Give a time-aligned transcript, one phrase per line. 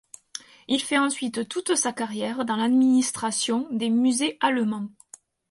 [0.67, 4.89] Il fait ensuite toute sa carrière dans l’administration des musées allemands.